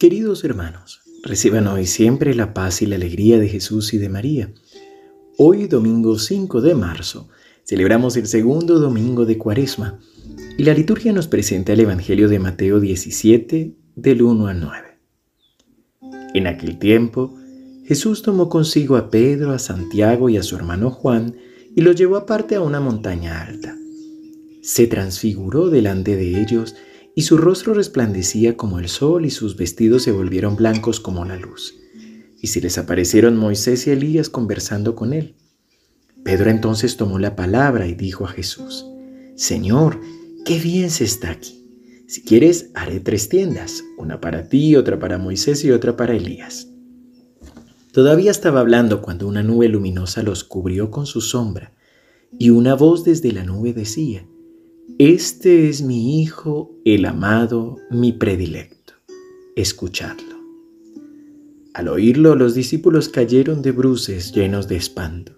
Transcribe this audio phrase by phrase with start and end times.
[0.00, 4.50] Queridos hermanos, reciban hoy siempre la paz y la alegría de Jesús y de María.
[5.36, 7.28] Hoy, domingo 5 de marzo,
[7.64, 10.00] celebramos el segundo domingo de Cuaresma
[10.56, 14.88] y la liturgia nos presenta el Evangelio de Mateo 17, del 1 al 9.
[16.32, 17.36] En aquel tiempo,
[17.84, 21.36] Jesús tomó consigo a Pedro, a Santiago y a su hermano Juan
[21.76, 23.76] y los llevó aparte a una montaña alta.
[24.62, 30.02] Se transfiguró delante de ellos y su rostro resplandecía como el sol y sus vestidos
[30.02, 31.74] se volvieron blancos como la luz.
[32.40, 35.34] Y se les aparecieron Moisés y Elías conversando con él.
[36.24, 38.86] Pedro entonces tomó la palabra y dijo a Jesús,
[39.36, 40.00] Señor,
[40.44, 41.60] qué bien se está aquí.
[42.06, 46.68] Si quieres, haré tres tiendas, una para ti, otra para Moisés y otra para Elías.
[47.92, 51.72] Todavía estaba hablando cuando una nube luminosa los cubrió con su sombra,
[52.38, 54.26] y una voz desde la nube decía,
[54.98, 58.94] este es mi Hijo, el amado, mi predilecto.
[59.56, 60.36] Escuchadlo.
[61.74, 65.32] Al oírlo, los discípulos cayeron de bruces llenos de espanto.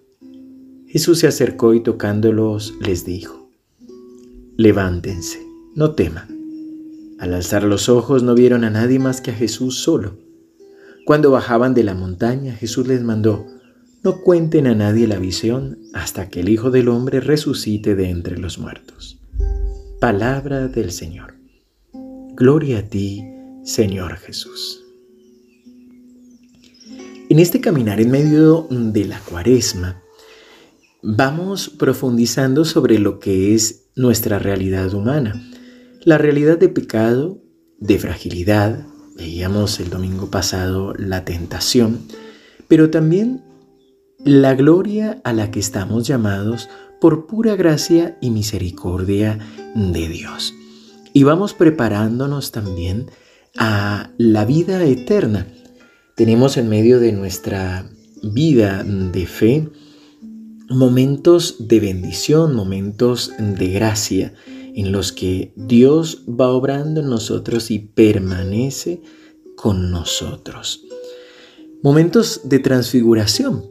[0.86, 3.50] Jesús se acercó y tocándolos les dijo,
[4.56, 5.40] Levántense,
[5.74, 6.28] no teman.
[7.18, 10.18] Al alzar los ojos no vieron a nadie más que a Jesús solo.
[11.04, 13.46] Cuando bajaban de la montaña, Jesús les mandó,
[14.02, 18.36] no cuenten a nadie la visión hasta que el Hijo del Hombre resucite de entre
[18.36, 19.21] los muertos.
[20.02, 21.36] Palabra del Señor.
[22.34, 23.24] Gloria a ti,
[23.62, 24.82] Señor Jesús.
[27.30, 30.02] En este caminar en medio de la cuaresma,
[31.04, 35.40] vamos profundizando sobre lo que es nuestra realidad humana.
[36.02, 37.38] La realidad de pecado,
[37.78, 38.84] de fragilidad,
[39.16, 42.00] veíamos el domingo pasado la tentación,
[42.66, 43.44] pero también
[44.24, 46.68] la gloria a la que estamos llamados
[47.00, 49.38] por pura gracia y misericordia
[49.74, 50.54] de Dios.
[51.12, 53.10] Y vamos preparándonos también
[53.56, 55.46] a la vida eterna.
[56.16, 57.90] Tenemos en medio de nuestra
[58.22, 59.68] vida de fe
[60.68, 64.34] momentos de bendición, momentos de gracia
[64.74, 69.02] en los que Dios va obrando en nosotros y permanece
[69.56, 70.82] con nosotros.
[71.82, 73.66] Momentos de transfiguración,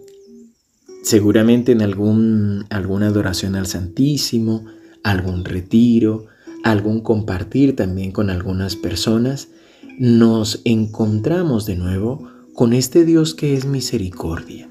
[1.04, 4.66] seguramente en algún, alguna adoración al Santísimo,
[5.04, 6.28] algún retiro,
[6.64, 9.50] algún compartir también con algunas personas,
[9.98, 14.70] nos encontramos de nuevo con este Dios que es misericordia,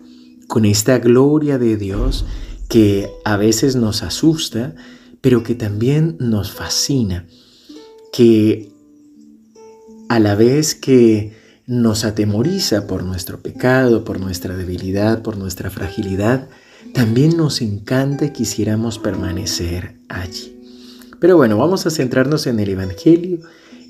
[0.49, 2.25] con esta gloria de Dios
[2.69, 4.75] que a veces nos asusta,
[5.21, 7.27] pero que también nos fascina,
[8.13, 8.71] que
[10.09, 11.37] a la vez que
[11.67, 16.49] nos atemoriza por nuestro pecado, por nuestra debilidad, por nuestra fragilidad,
[16.95, 20.57] también nos encanta y quisiéramos permanecer allí.
[21.19, 23.41] Pero bueno, vamos a centrarnos en el Evangelio.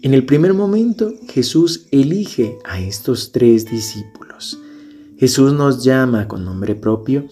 [0.03, 4.59] En el primer momento, Jesús elige a estos tres discípulos.
[5.19, 7.27] Jesús nos llama con nombre propio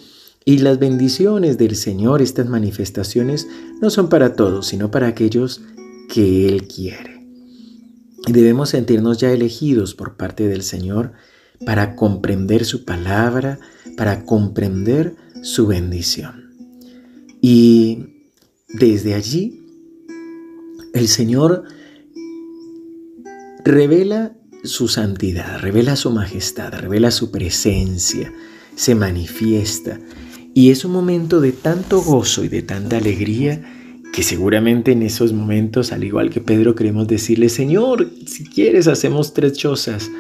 [0.45, 3.49] y las bendiciones del Señor, estas manifestaciones,
[3.81, 5.63] no son para todos, sino para aquellos
[6.09, 7.27] que Él quiere.
[8.27, 11.13] Y debemos sentirnos ya elegidos por parte del Señor
[11.65, 13.59] para comprender su palabra,
[13.97, 16.55] para comprender su bendición.
[17.41, 18.07] Y
[18.69, 19.63] desde allí,
[20.95, 21.65] el Señor
[23.65, 28.33] revela su santidad, revela su majestad, revela su presencia,
[28.75, 30.01] se manifiesta.
[30.55, 33.63] Y es un momento de tanto gozo y de tanta alegría
[34.13, 39.35] que seguramente en esos momentos, al igual que Pedro, queremos decirle, Señor, si quieres hacemos
[39.35, 40.11] tres chozas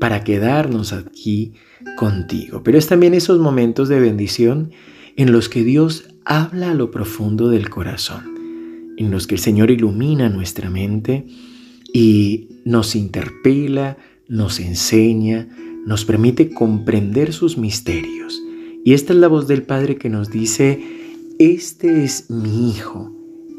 [0.00, 1.54] para quedarnos aquí
[1.96, 2.62] contigo.
[2.62, 4.70] Pero es también esos momentos de bendición
[5.16, 9.70] en los que Dios habla a lo profundo del corazón, en los que el Señor
[9.70, 11.26] ilumina nuestra mente
[11.92, 13.96] y nos interpela,
[14.28, 15.48] nos enseña,
[15.86, 18.42] nos permite comprender sus misterios.
[18.84, 20.80] Y esta es la voz del Padre que nos dice,
[21.38, 23.16] este es mi Hijo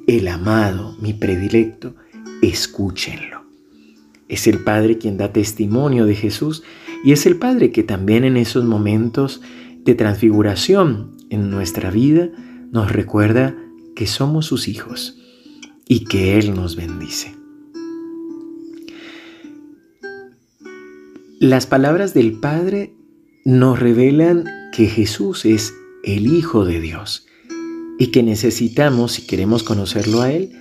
[0.08, 1.94] el amado, mi predilecto,
[2.42, 3.37] escúchenlo.
[4.30, 6.64] Es el Padre quien da testimonio de Jesús
[7.04, 9.42] y es el Padre que también en esos momentos
[9.84, 12.30] de transfiguración en nuestra vida
[12.72, 13.56] nos recuerda
[13.96, 15.18] que somos sus hijos
[15.88, 17.36] y que Él nos bendice.
[21.40, 22.94] Las palabras del Padre
[23.46, 27.28] nos revelan que Jesús es el Hijo de Dios
[28.00, 30.52] y que necesitamos, si queremos conocerlo a Él,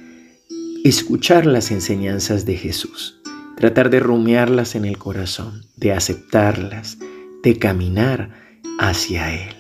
[0.84, 3.15] escuchar las enseñanzas de Jesús,
[3.56, 6.99] tratar de rumiarlas en el corazón, de aceptarlas,
[7.43, 8.31] de caminar
[8.79, 9.56] hacia Él.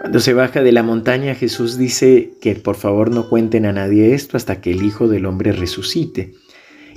[0.00, 4.14] Cuando se baja de la montaña, Jesús dice que por favor no cuenten a nadie
[4.14, 6.34] esto hasta que el Hijo del Hombre resucite.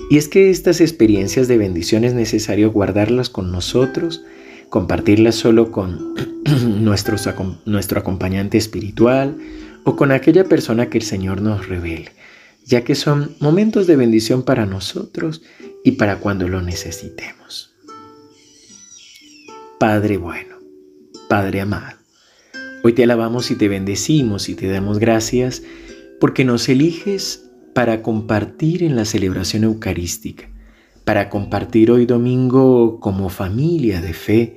[0.08, 4.24] Y es que estas experiencias de bendición es necesario guardarlas con nosotros,
[4.68, 6.14] compartirlas solo con
[6.84, 7.16] nuestro,
[7.64, 9.36] nuestro acompañante espiritual
[9.82, 12.12] o con aquella persona que el Señor nos revele,
[12.66, 15.42] ya que son momentos de bendición para nosotros
[15.84, 17.74] y para cuando lo necesitemos.
[19.78, 20.56] Padre bueno,
[21.28, 21.98] Padre amado,
[22.84, 25.62] hoy te alabamos y te bendecimos y te damos gracias
[26.20, 30.48] porque nos eliges para compartir en la celebración eucarística,
[31.04, 34.56] para compartir hoy domingo como familia de fe,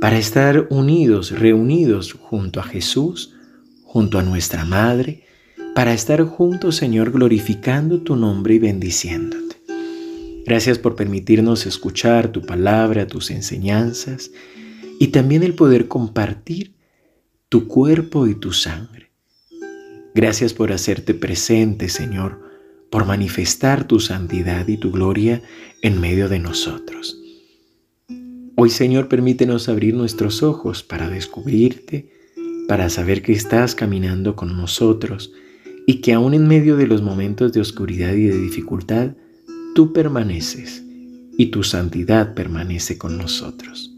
[0.00, 3.34] para estar unidos, reunidos junto a Jesús,
[3.82, 5.23] junto a nuestra Madre,
[5.74, 9.56] para estar juntos, Señor, glorificando tu nombre y bendiciéndote.
[10.46, 14.30] Gracias por permitirnos escuchar tu palabra, tus enseñanzas
[15.00, 16.74] y también el poder compartir
[17.48, 19.10] tu cuerpo y tu sangre.
[20.14, 22.40] Gracias por hacerte presente, Señor,
[22.88, 25.42] por manifestar tu santidad y tu gloria
[25.82, 27.20] en medio de nosotros.
[28.54, 32.12] Hoy, Señor, permítenos abrir nuestros ojos para descubrirte,
[32.68, 35.32] para saber que estás caminando con nosotros
[35.86, 39.12] y que aún en medio de los momentos de oscuridad y de dificultad,
[39.74, 40.82] tú permaneces
[41.36, 43.92] y tu santidad permanece con nosotros.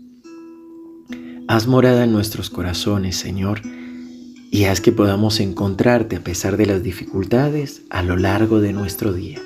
[1.48, 3.60] Haz morada en nuestros corazones, Señor,
[4.50, 9.12] y haz que podamos encontrarte a pesar de las dificultades a lo largo de nuestro
[9.12, 9.40] día.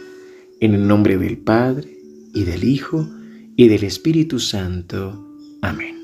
[0.60, 2.00] En el nombre del Padre,
[2.32, 3.08] y del Hijo,
[3.56, 5.26] y del Espíritu Santo.
[5.62, 5.96] Amén.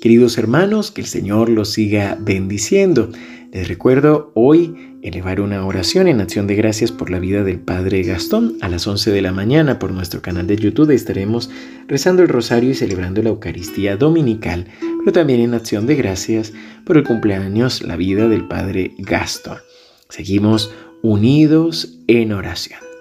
[0.00, 3.10] Queridos hermanos, que el Señor los siga bendiciendo.
[3.52, 8.02] Les recuerdo hoy elevar una oración en acción de gracias por la vida del Padre
[8.02, 8.56] Gastón.
[8.62, 11.50] A las 11 de la mañana por nuestro canal de YouTube estaremos
[11.86, 14.68] rezando el rosario y celebrando la Eucaristía Dominical,
[15.00, 16.54] pero también en acción de gracias
[16.86, 19.58] por el cumpleaños, la vida del Padre Gastón.
[20.08, 20.72] Seguimos
[21.02, 22.91] unidos en oración.